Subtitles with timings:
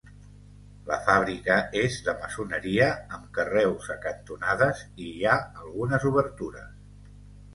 [0.85, 5.35] La fàbrica és de maçoneria, amb carreus a cantonades i hi ha
[5.65, 6.73] algunes obertures.